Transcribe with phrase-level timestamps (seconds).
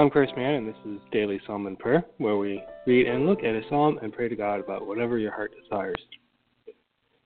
[0.00, 3.40] I'm Chris Mann, and this is Daily Psalm and Prayer, where we read and look
[3.40, 6.00] at a psalm and pray to God about whatever your heart desires.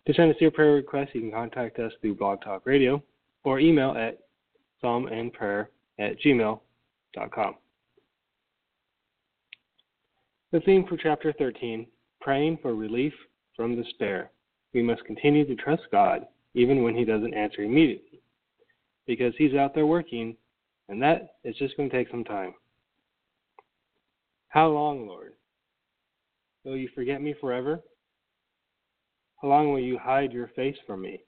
[0.09, 3.01] To send us your prayer request, you can contact us through Blog Talk Radio
[3.45, 4.19] or email at
[4.83, 5.69] psalmandprayer
[6.01, 7.55] at gmail.com.
[10.51, 11.87] The theme for chapter 13
[12.21, 13.13] Praying for Relief
[13.55, 14.33] from Despair.
[14.73, 18.19] We must continue to trust God even when He doesn't answer immediately,
[19.07, 20.37] because He's out there working,
[20.89, 22.53] and that is just going to take some time.
[24.55, 25.33] How long, Lord?
[26.63, 27.81] Will you forget me forever?
[29.43, 31.25] How long will you hide your face from me?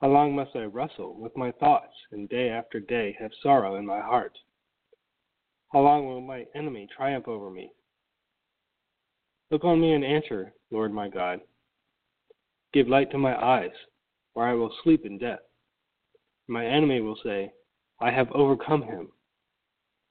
[0.00, 3.84] How long must I wrestle with my thoughts and day after day have sorrow in
[3.84, 4.32] my heart?
[5.70, 7.72] How long will my enemy triumph over me?
[9.50, 11.40] Look on me and answer, Lord my God.
[12.72, 13.76] Give light to my eyes,
[14.34, 15.40] or I will sleep in death.
[16.46, 17.52] My enemy will say,
[18.00, 19.08] I have overcome him,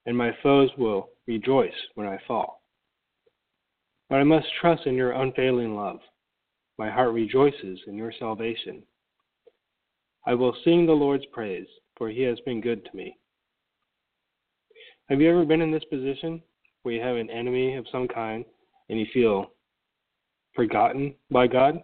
[0.05, 2.61] and my foes will rejoice when I fall.
[4.09, 5.99] But I must trust in your unfailing love.
[6.77, 8.83] My heart rejoices in your salvation.
[10.25, 11.67] I will sing the Lord's praise,
[11.97, 13.17] for he has been good to me.
[15.09, 16.41] Have you ever been in this position
[16.83, 18.43] where you have an enemy of some kind
[18.89, 19.51] and you feel
[20.53, 21.81] forgotten by God?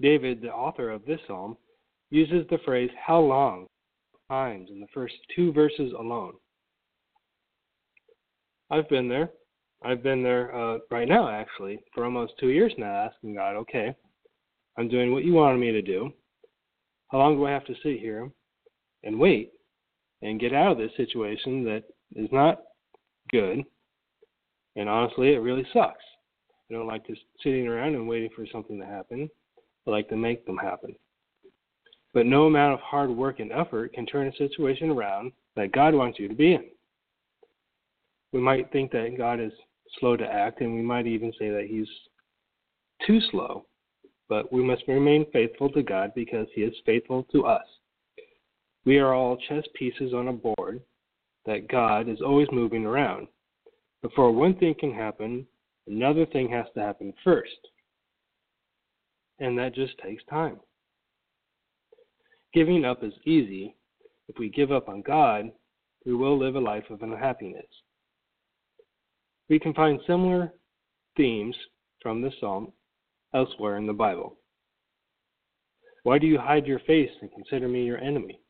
[0.00, 1.56] David, the author of this psalm,
[2.10, 3.66] uses the phrase how long
[4.30, 6.34] times in the first two verses alone.
[8.70, 9.30] I've been there.
[9.84, 13.94] I've been there uh, right now, actually, for almost two years now, asking God, okay,
[14.78, 16.10] I'm doing what you wanted me to do.
[17.08, 18.30] How long do I have to sit here
[19.02, 19.52] and wait
[20.22, 21.84] and get out of this situation that
[22.16, 22.62] is not
[23.30, 23.62] good?
[24.76, 26.02] And honestly, it really sucks.
[26.70, 29.28] I don't like just sitting around and waiting for something to happen.
[29.86, 30.94] I like to make them happen.
[32.14, 35.94] But no amount of hard work and effort can turn a situation around that God
[35.94, 36.64] wants you to be in
[38.34, 39.52] we might think that God is
[40.00, 41.86] slow to act, and we might even say that He's
[43.06, 43.64] too slow.
[44.28, 47.64] But we must remain faithful to God because He is faithful to us.
[48.84, 50.82] We are all chess pieces on a board
[51.46, 53.28] that God is always moving around.
[54.02, 55.46] Before one thing can happen,
[55.86, 57.50] another thing has to happen first.
[59.38, 60.58] And that just takes time.
[62.52, 63.76] Giving up is easy.
[64.28, 65.52] If we give up on God,
[66.04, 67.66] we will live a life of unhappiness.
[69.54, 70.52] We can find similar
[71.16, 71.54] themes
[72.02, 72.72] from this psalm
[73.36, 74.36] elsewhere in the Bible.
[76.02, 78.40] Why do you hide your face and consider me your enemy?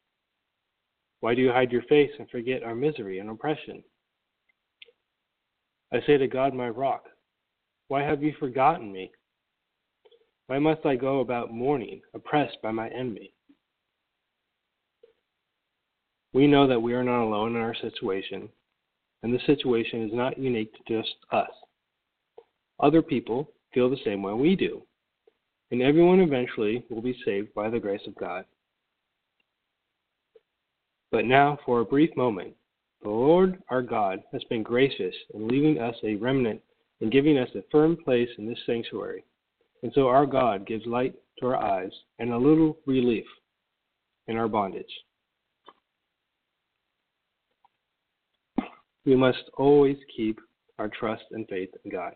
[1.20, 3.84] Why do you hide your face and forget our misery and oppression?
[5.92, 7.04] I say to God, my rock,
[7.88, 9.12] why have you forgotten me?
[10.46, 13.34] Why must I go about mourning, oppressed by my enemy?
[16.32, 18.48] We know that we are not alone in our situation,
[19.24, 21.48] and the situation is not unique to just us.
[22.78, 24.82] Other people feel the same way we do,
[25.70, 28.44] and everyone eventually will be saved by the grace of God.
[31.10, 32.52] But now, for a brief moment,
[33.02, 36.60] the Lord our God has been gracious in leaving us a remnant
[37.00, 39.24] and giving us a firm place in this sanctuary.
[39.82, 43.24] And so our God gives light to our eyes and a little relief
[44.28, 44.84] in our bondage.
[49.04, 50.38] We must always keep
[50.78, 52.14] our trust and faith in God.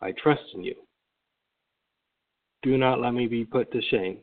[0.00, 0.74] I trust in you.
[2.62, 4.18] Do not let me be put to shame,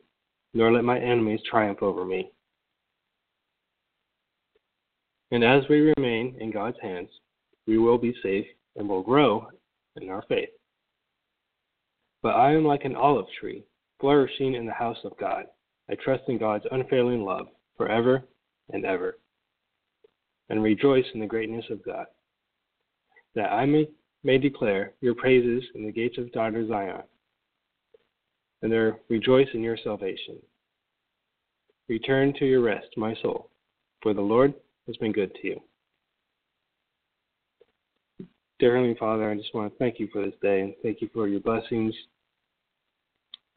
[0.53, 2.31] nor let my enemies triumph over me.
[5.31, 7.09] And as we remain in God's hands,
[7.67, 8.45] we will be safe
[8.75, 9.47] and will grow
[9.95, 10.49] in our faith.
[12.21, 13.63] But I am like an olive tree,
[13.99, 15.45] flourishing in the house of God.
[15.89, 17.47] I trust in God's unfailing love
[17.77, 18.23] forever
[18.69, 19.17] and ever
[20.49, 22.05] and rejoice in the greatness of God,
[23.35, 23.87] that I may
[24.23, 27.03] may declare your praises in the gates of daughter Zion,
[28.61, 30.37] and there rejoice in your salvation.
[31.87, 33.49] Return to your rest, my soul,
[34.01, 34.53] for the Lord
[34.87, 35.61] has been good to you.
[38.57, 41.09] Dear Heavenly Father, I just want to thank you for this day and thank you
[41.13, 41.93] for your blessings.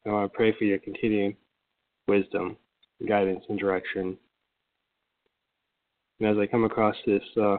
[0.05, 1.37] I want to pray for your continuing
[2.09, 2.57] wisdom,
[3.07, 4.19] guidance, and direction.
[6.21, 7.59] And as I come across this uh,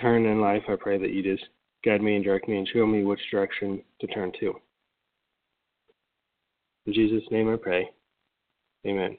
[0.00, 1.48] turn in life, I pray that you just
[1.84, 4.54] guide me and direct me and show me which direction to turn to.
[6.86, 7.90] In Jesus' name I pray.
[8.86, 9.18] Amen.